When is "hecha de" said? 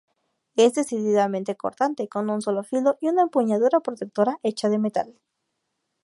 4.41-4.79